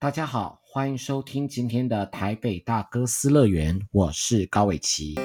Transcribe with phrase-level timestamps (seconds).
[0.00, 5.16] 大家好，欢迎收听今天的台北大哥斯乐园，我是高伟琪。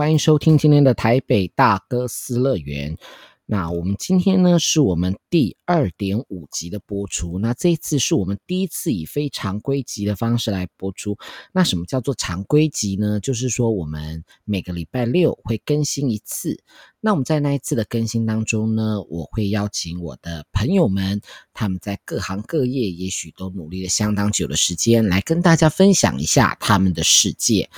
[0.00, 2.96] 欢迎收听今天的台北大哥斯乐园。
[3.44, 7.38] 那我们今天呢，是我们第二点五集的播出。
[7.38, 11.18] 那这一次是我们第一次以非常规集的方式来播出。
[11.52, 13.20] 那什么叫做常规集呢？
[13.20, 16.62] 就是说我们每个礼拜六会更新一次。
[17.02, 21.20] 那我们在那一次的更新当中呢，我会邀请我的朋友们，
[21.52, 27.68] 他们在各行各业，也许都努力了相当久的时间，来跟大家分享一下他们的世界。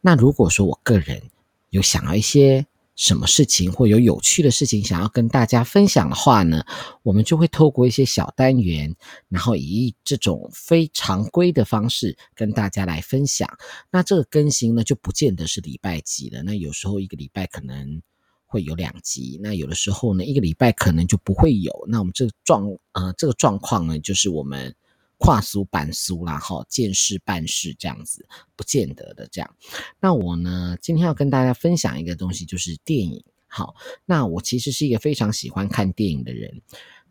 [0.00, 1.22] 那如果说我个人
[1.70, 2.66] 有想要一些
[2.96, 6.64] 什么事情或有有趣的事情想要跟大家分享的话呢，
[7.02, 8.96] 我们就会透过一些小单元，
[9.28, 13.48] 然后以这种非常规的方式跟大家来分享。
[13.90, 16.42] 那这个更新呢，就不见得是礼拜几了。
[16.42, 18.02] 那有时候一个礼拜可能
[18.46, 21.72] 会有两集，那有的时候呢，一个礼拜可能就不会有。
[21.86, 24.74] 那我们这个状呃这个状况呢，就是我们。
[25.18, 29.56] 跨俗版俗啦，哈，见事办事这样子，不见得的这样。
[30.00, 33.22] 那我呢，今天要跟大家分享一个东西，就是电影。
[33.46, 36.62] 好，那我其实是一个非常喜欢看电影的人。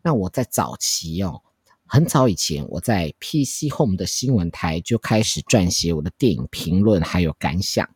[0.02, 1.42] 那我在早期哦，
[1.84, 7.88] 很早以前，我在 PC Home 的新闻台就开始撰写我的电影评论还有感想。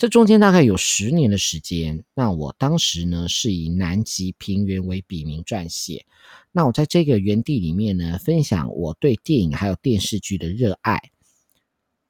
[0.00, 6.06] 这中间大概有十年的时间，那我当时呢是以南极平原为笔名撰写。
[6.52, 11.10] 那我在这个园地里面呢，分享我对电影还有电视剧的热爱。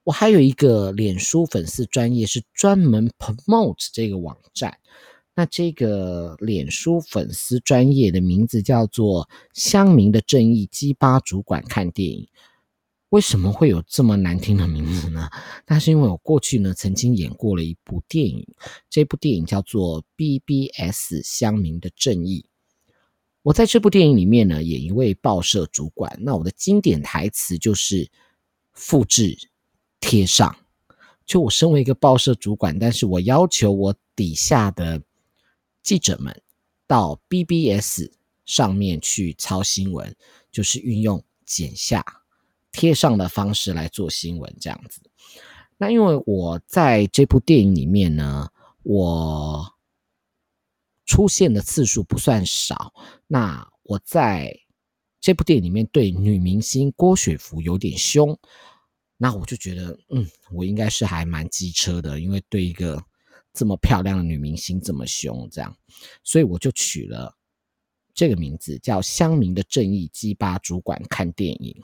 [0.04, 4.78] 我还有一个脸书粉丝专业是专门 promote 这个网站。
[5.34, 12.28] 那这个脸书粉丝专业的名字叫做“乡民的正义鸡巴主管看电影”。
[13.10, 15.28] 为什么会有这么难听的名字呢？
[15.66, 18.46] 那是因为我过去呢曾经演过了一部电影，
[18.88, 22.46] 这部电影叫做《BBS 乡民的正义》。
[23.42, 28.08] 我在这部电影里面呢演一位报社主管，那我的经典台词就是
[28.72, 29.36] 复制
[29.98, 30.56] 贴上。
[31.26, 35.02] 就我身为一个报社主管，但是我要求我底下的
[35.82, 36.42] 记者们
[36.86, 38.10] 到 BBS
[38.44, 40.14] 上面去抄新闻，
[40.52, 42.19] 就是运用剪下。
[42.72, 45.00] 贴上的方式来做新闻，这样子。
[45.76, 48.48] 那因为我在这部电影里面呢，
[48.82, 49.74] 我
[51.06, 52.92] 出现的次数不算少。
[53.26, 54.54] 那我在
[55.20, 58.38] 这部电影里面对女明星郭雪芙有点凶，
[59.16, 63.02] 那我就觉得，嗯，我应该是还蛮机车的，因为对一个
[63.52, 65.76] 这么漂亮的女明星这么凶，这样，
[66.22, 67.34] 所以我就取了
[68.14, 71.74] 这个名字，叫“乡民的正义鸡巴主管看电影”。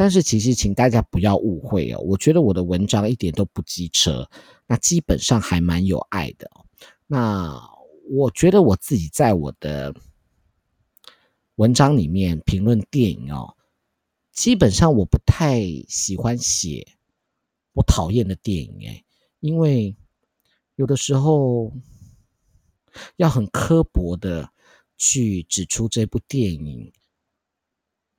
[0.00, 4.26] 但是其实，请大家不要误会哦，我觉得我的文章一点都不机车，
[4.66, 6.50] 那基本上还蛮有爱的。
[7.06, 7.60] 那
[8.08, 9.94] 我觉得我自己在我的
[11.56, 13.54] 文章里面评论电影哦，
[14.32, 16.96] 基本上我不太喜欢写
[17.74, 19.04] 我讨厌的电影诶，
[19.40, 19.94] 因为
[20.76, 21.74] 有的时候
[23.16, 24.50] 要很刻薄的
[24.96, 26.90] 去指出这部电影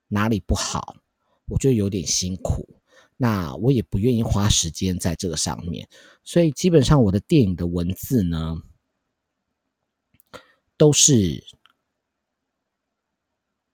[0.09, 0.97] 哪里不好。
[1.51, 2.79] 我觉得有点辛苦，
[3.17, 5.89] 那我也不愿意花时间在这个上面，
[6.23, 8.55] 所以基本上我的电影的文字呢，
[10.77, 11.43] 都是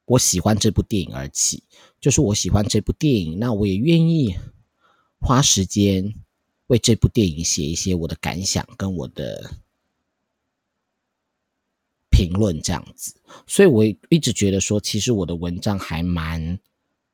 [0.06, 1.66] 我喜欢这部电影而起，
[2.00, 4.36] 就是我喜欢这部电影，那我也愿意
[5.20, 6.16] 花时间
[6.66, 9.60] 为这部电影写一些我的感想跟我的
[12.10, 16.60] 评论这样子，所以我一直觉得说，其实我的文章还蛮。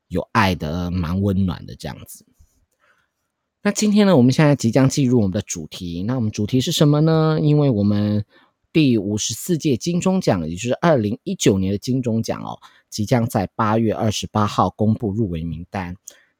[0.08, 2.24] 有爱的，蛮温暖的这样子。
[3.62, 6.02] 那今天呢，我们现在即将进入我们的主题。
[6.02, 7.38] 那我们主题是什么呢？
[7.40, 8.24] 因为我们
[8.72, 12.60] 第五十四届金钟奖，也就是二零一九年的金钟奖哦，
[12.90, 15.96] 即将在八月二十八号公布入围名单。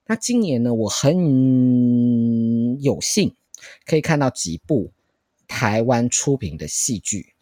[0.06, 3.34] 那今年呢，我很有幸
[3.86, 4.92] 可以看到几部
[5.48, 7.32] 台湾出品的戏剧。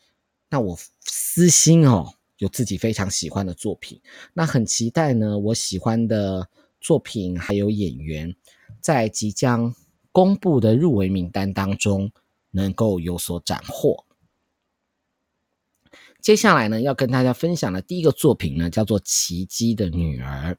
[0.49, 2.15] 那我私心哦。
[2.43, 4.01] 有自己非常喜欢的作品，
[4.35, 5.39] 那很期待呢。
[5.39, 6.49] 我喜欢的
[6.81, 8.35] 作品还有演员，
[8.81, 9.73] 在即将
[10.11, 12.11] 公布的入围名单当中
[12.51, 14.05] 能够有所斩获。
[16.21, 20.53] 接下来呢，要跟大家分享的第一个作品呢，叫做《奇迹的女儿》。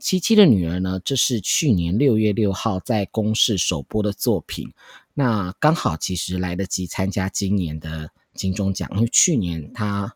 [0.00, 4.72] 奇迹的女儿》呢，这是去年六月六号在公视首播的作品。
[5.14, 10.14] 那刚好其实来得及参加今年的金钟奖，因为去年他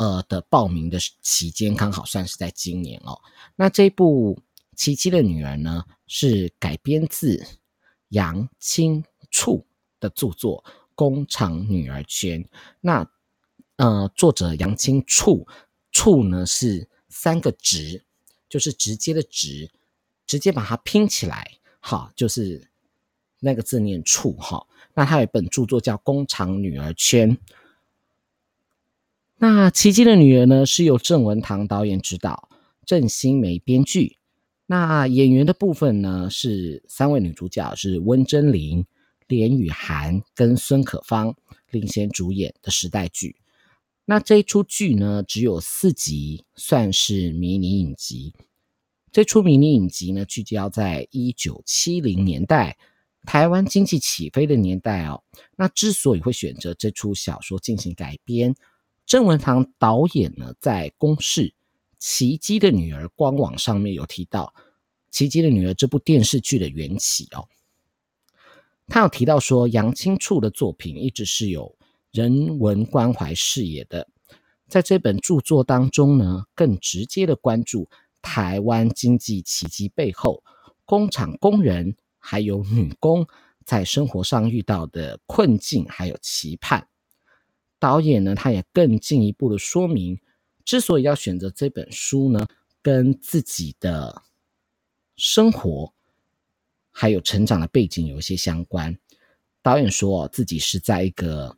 [0.00, 3.20] 呃的报名的期间刚好算是在今年哦。
[3.54, 4.34] 那这部
[4.74, 7.46] 《奇迹的女儿》呢，是改编自
[8.08, 9.66] 杨青处
[10.00, 10.64] 的著作
[10.94, 12.42] 《工厂女儿圈》。
[12.80, 13.06] 那
[13.76, 15.46] 呃，作者杨青处，
[15.92, 18.02] 处呢是三个直，
[18.48, 19.70] 就是直接的直，
[20.26, 22.70] 直接把它拼起来，好，就是
[23.40, 24.66] 那个字念处哈。
[24.94, 27.36] 那他有一本著作叫《工厂女儿圈》。
[29.42, 32.50] 那《奇迹的女儿》呢是由郑文堂导演执导，
[32.84, 34.18] 郑欣梅编剧。
[34.66, 38.84] 那演员的部分呢是三位女主角是温贞菱、
[39.28, 41.34] 连雨涵跟孙可芳
[41.70, 43.36] 领衔主演的时代剧。
[44.04, 48.34] 那这一出剧呢，只有四集，算是迷你影集。
[49.10, 52.76] 这出迷你影集呢，聚焦在一九七零年代
[53.24, 55.22] 台湾经济起飞的年代哦。
[55.56, 58.54] 那之所以会选择这出小说进行改编，
[59.10, 61.48] 郑文堂导演呢，在公视
[61.98, 64.54] 《奇迹的女儿》官网上面有提到
[65.10, 67.48] 《奇迹的女儿》这部电视剧的缘起哦。
[68.86, 71.76] 他有提到说，杨青处的作品一直是有。
[72.12, 74.08] 人文关怀视野的，
[74.68, 77.88] 在这本著作当中呢，更直接的关注
[78.22, 80.44] 台湾经济奇迹背后，
[80.84, 83.26] 工厂工人还有女工
[83.64, 86.86] 在生活上遇到的困境还有期盼。
[87.80, 90.20] 导演呢，他也更进一步的说明，
[90.64, 92.46] 之所以要选择这本书呢，
[92.80, 94.22] 跟自己的
[95.16, 95.92] 生活
[96.92, 98.96] 还有成长的背景有一些相关。
[99.60, 101.56] 导演说自己是在一个。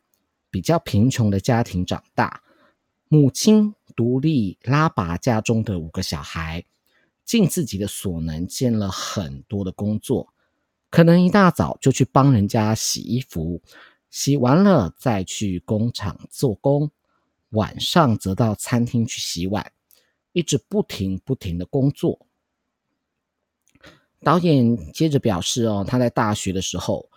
[0.53, 2.43] 比较贫穷的家庭长大，
[3.07, 6.63] 母亲独立拉拔家中的五个小孩，
[7.25, 10.31] 尽自己的所能兼了很多的工作，
[10.91, 13.63] 可能一大早就去帮人家洗衣服，
[14.13, 16.91] 洗完了再去工厂做工，
[17.49, 19.71] 晚上则到餐厅去洗碗，
[20.33, 22.27] 一直不停不停的工作。
[24.21, 27.09] 导演接着表示哦，他在大学的时候。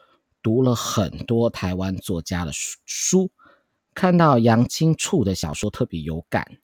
[0.43, 3.33] 读了很多台湾作家的书，
[3.93, 6.59] 看到杨青处的小说特别有感。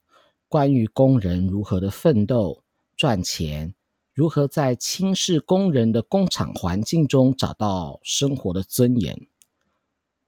[0.46, 2.62] 关于工人如何的奋斗
[2.96, 3.74] 赚钱，
[4.14, 9.26] 如何在轻视工人的工厂环境中找到生活的尊严。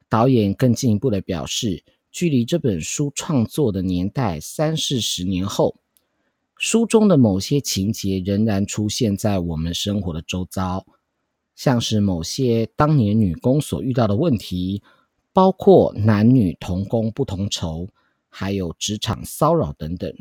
[0.09, 5.77] 导演更进一步的表示，距离这本书创作的年代三四十年后，
[6.57, 10.87] 书中的某些情节仍然出现在我们生活的周遭。
[11.57, 14.83] 像是某些当年女工所遇到的问题，
[15.33, 17.89] 包括男女同工不同酬，
[18.29, 20.13] 还有职场骚扰等等，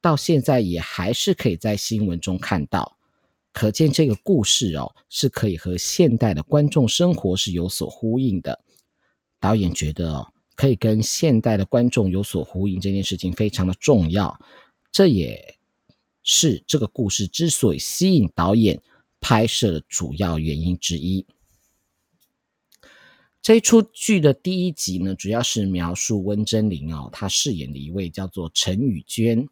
[0.00, 2.96] 到现在也还是可以在新闻中看到。
[3.52, 8.63] 可见这个故事哦，是可以和现代的观众生活是有所呼应的。
[9.44, 14.40] 导演觉得哦，可以跟现代的观众有所呼应这件事情非常的重要，
[14.90, 15.58] 这也
[16.22, 18.80] 是这个故事之所以吸引导演。
[19.26, 21.24] 拍摄的主要原因之一。
[23.40, 29.48] 这一出剧的第一集呢，主要是描述温贞菱哦，她饰演的一位叫做陈雨娟，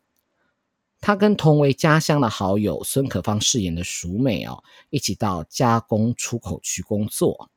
[1.01, 7.51] 她跟同为家乡的好友孙可芳饰演的淑美哦，一起到加工出口区工作。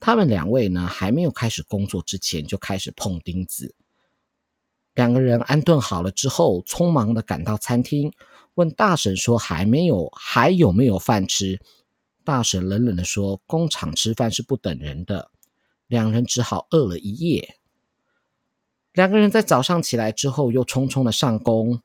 [0.00, 3.74] 他们两位呢，还没有开始工作之前就开始碰钉子。
[4.94, 8.12] 两个人安顿好了之后，匆忙的赶到餐厅。
[8.54, 11.60] 问大婶说：“还没有，还有没有饭吃？”
[12.24, 15.30] 大婶冷冷的说：“工厂吃饭是不等人的。”
[15.86, 17.56] 两人只好饿了一夜。
[18.92, 21.80] 两个人在早上起来之后，又匆匆的上工。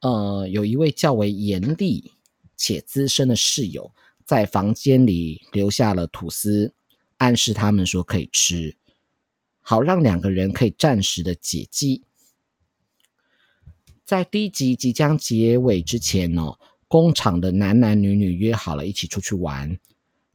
[0.00, 2.12] 呃，有一位较为严厉
[2.56, 3.92] 且资深的室友，
[4.24, 6.72] 在房间里留下了吐司，
[7.22, 8.74] 暗示他们说可以吃，
[9.60, 12.02] 好让两个人可以暂时的解饥。
[14.04, 19.78] 在第一集即将结尾之前哦，工厂的男男女女约好了一起出去玩。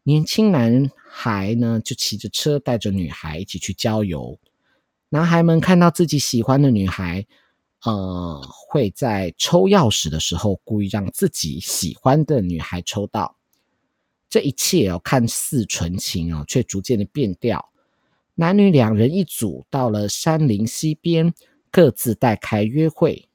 [0.04, 4.40] 年轻男孩呢，就骑着车带着女孩一起去郊游。
[5.10, 7.28] 男孩们看到自己喜欢的女孩，
[7.84, 13.36] 呃，会在抽钥匙的时候故意让自己喜欢的女孩抽到。
[14.30, 17.72] 这一切哦，看似纯情哦，却逐渐的变调。
[18.36, 21.34] 男女两人一组到了山林溪边，
[21.72, 23.28] 各自带开约会。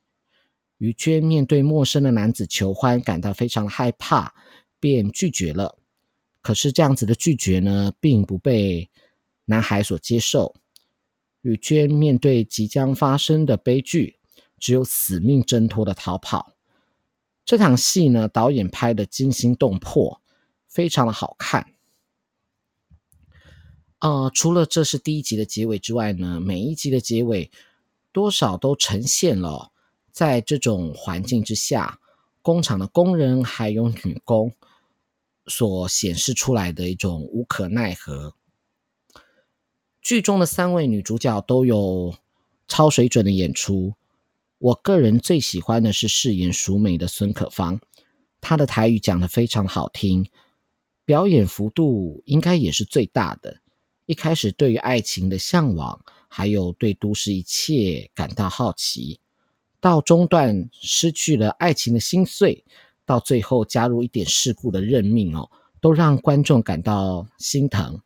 [0.79, 4.35] 于娟面对陌生的男子求欢，感到非常害怕，
[4.81, 5.79] 便拒绝了。
[6.41, 8.91] 可是这样子的拒绝呢，并不被
[9.45, 10.55] 男孩所接受。
[11.41, 14.19] 吕娟面对即将发生的悲剧，
[14.59, 16.53] 只有死命挣脱的逃跑。
[17.45, 20.22] 这场戏呢，导演拍的惊心动魄，
[20.73, 21.75] 非常的好看。
[23.99, 27.51] 呃，除了这是第一集的结尾之外呢，每一集的结尾
[28.11, 29.71] 多少都呈现了
[30.11, 32.01] 在这种环境之下，
[32.41, 34.55] 工厂的工人还有女工
[35.47, 38.35] 所显示出来的一种无可奈何。
[40.01, 42.17] 剧中的三位女主角都有
[42.67, 43.95] 超水准的演出。
[44.59, 47.81] 我个人最喜欢的是饰演淑美的孙可芳，
[48.41, 50.29] 她的台语讲得非常好听，
[51.05, 53.59] 表演幅度应该也是最大的。
[54.07, 59.21] 一开始对于爱情的向往，还有对都市一切感到好奇，
[59.81, 62.65] 到中段失去了爱情的心碎，
[63.05, 68.01] 到最后加入一点世故的认命哦，都让观众感到心疼。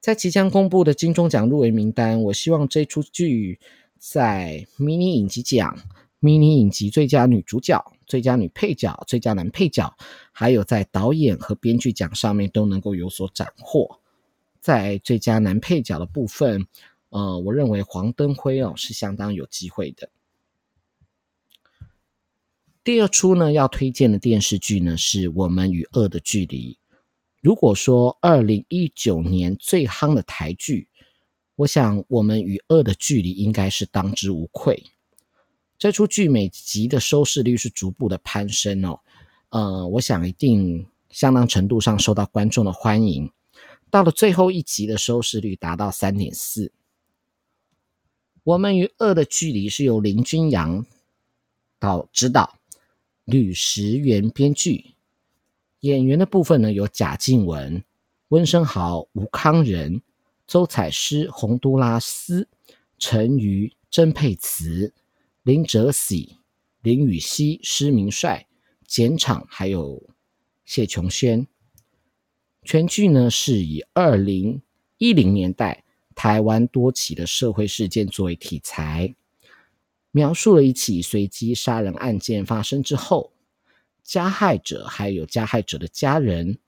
[0.00, 3.60] 在即将公布的金钟奖入围名单，我希望这出剧
[3.98, 5.78] 在迷你影集奖、
[6.20, 9.96] 迷你影集最佳女主角、最佳女配角、最佳男配角，
[10.32, 14.00] 还有在导演和编剧奖上面都能够有所斩获。
[14.60, 16.66] 在最佳男配角的部分，
[17.10, 20.10] 呃，我认为黄登辉哦是相当有机会的。
[22.82, 26.78] 第二出呢，要推荐的电视剧呢，是我们与恶的距离。
[27.40, 30.88] 如果说二零一九年最夯的台剧，
[31.54, 34.82] 我想我们与恶的距离应该是当之无愧。
[35.80, 39.00] 这出剧每集的收视率是逐步的攀升哦，
[39.48, 43.32] 呃，我想一定相当程度上受到观众的欢迎。
[43.88, 46.70] 到了最后一集的收视率达到三点四。
[48.44, 50.84] 我们与恶的距离是由林君阳
[51.78, 52.58] 导指导，
[53.24, 54.94] 吕石原编剧。
[55.80, 57.82] 演员的部分呢，有贾静雯、
[58.28, 60.02] 温升豪、吴康仁、
[60.46, 62.46] 周采诗、洪都拉斯、
[62.98, 64.92] 陈瑜、曾沛慈、
[65.50, 66.38] 林哲熹、
[66.80, 68.46] 林予晞、施明帅、
[68.86, 70.08] 简昶，还有
[70.64, 71.44] 谢琼轩。
[72.62, 74.62] 全剧呢是以二零
[74.98, 75.82] 一零年代
[76.14, 79.16] 台湾多起的社会事件作为题材，
[80.12, 83.32] 描述了一起随机杀人案件发生之后。
[84.04, 86.60] 加害者还有加害者的家人、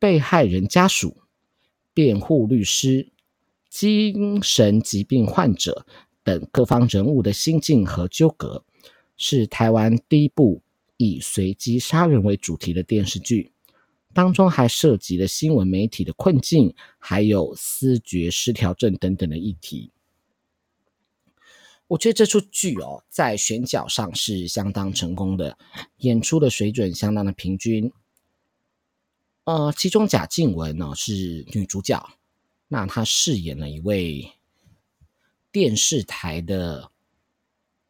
[0.00, 1.22] 被害人家属、
[1.94, 3.12] 辩护律师、
[3.70, 5.86] 精神疾病患者
[6.28, 8.62] 等各方人物的心境和纠葛，
[9.16, 10.60] 是台湾第一部
[10.98, 13.50] 以随机杀人为主题的电视剧。
[14.12, 19.90] 当中还涉及了新闻媒体的困境，还有思觉失调症等等的议题。
[21.86, 25.56] 我觉得这出剧哦，在选角上是相当成功的，
[25.98, 27.90] 演出的水准相当的平均。
[29.44, 32.06] 呃，其中贾静雯呢是女主角，
[32.68, 34.30] 那她饰演了一位
[35.50, 36.90] 电视台的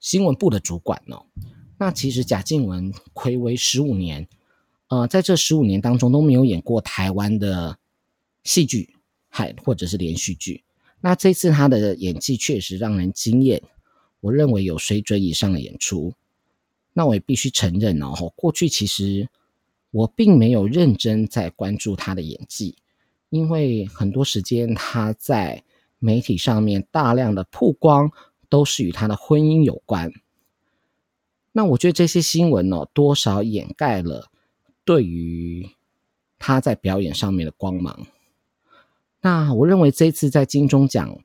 [0.00, 1.26] 新闻部的主管哦。
[1.78, 4.28] 那其实贾静雯睽违十五年，
[4.88, 7.78] 呃，在这十五年当中都没有演过台湾的
[8.44, 8.96] 戏剧，
[9.28, 10.64] 还或者是连续剧。
[11.00, 13.62] 那这次她的演技确实让人惊艳。
[14.20, 16.12] 我认为有水准以上的演出，
[16.92, 19.28] 那我也必须承认哦，过去其实
[19.92, 22.76] 我并没有认真在关注他的演技，
[23.30, 25.62] 因为很多时间他在
[25.98, 28.10] 媒体上面大量的曝光
[28.48, 30.12] 都是与他的婚姻有关。
[31.52, 34.30] 那我觉得这些新闻呢，多少掩盖了
[34.84, 35.68] 对于
[36.38, 38.06] 他在表演上面的光芒。
[39.20, 41.18] 那我认为这次在金钟奖。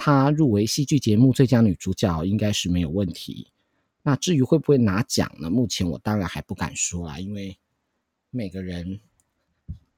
[0.00, 3.48] 她入围戏剧节目最佳女主角应该是没有问题。
[4.04, 5.50] 那至于会不会拿奖呢？
[5.50, 7.58] 目前我当然还不敢说啊，因为
[8.30, 9.00] 每个人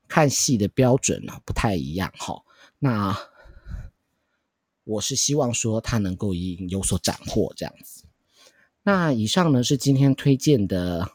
[0.09, 2.43] 看戏的标准呢不太一样哈。
[2.79, 3.15] 那
[4.85, 8.05] 我是希望说她能够有所斩获这样子。
[8.83, 11.11] 那以上呢是今天推荐的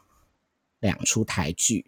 [0.80, 1.86] 两出台剧。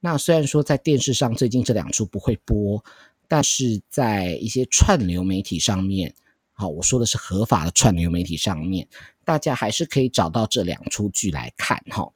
[0.00, 2.82] 那虽然说在电视上最近这两出不会播，
[3.28, 6.14] 但是在一些串流媒体上面。
[6.52, 8.86] 好，我说的是合法的串流媒体上面，
[9.24, 12.12] 大家还是可以找到这两出剧来看哈。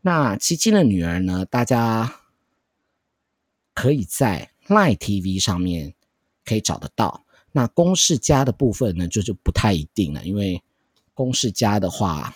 [0.00, 2.20] 那《奇迹的女儿》呢，大家
[3.74, 5.94] 可以在 Line TV 上面
[6.44, 7.26] 可以找得到。
[7.52, 10.62] 那公式加的部分呢，就就不太一定了，因为
[11.14, 12.34] 公式加的话，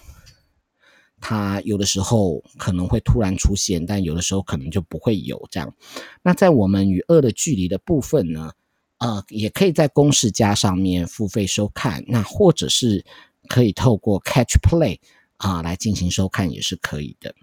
[1.21, 5.75] 它有的时候可能会突然出现，但有的时候可能就不会有这样。
[6.23, 8.53] 那在我们与恶的距离的部分呢，
[8.99, 13.05] 呃，也可以在公式加上面付费收看，那或者是
[13.49, 14.99] 可以透过 Catch Play
[15.39, 17.35] 啊、来进行收看也是可以的。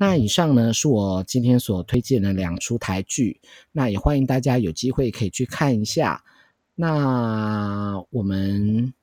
[0.00, 3.40] 那以上呢是我今天所推荐的两出台剧，
[3.72, 6.24] 那也欢迎大家有机会可以去看一下。
[6.76, 8.94] 那我们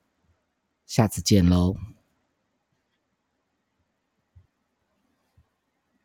[0.86, 1.76] 下次见喽。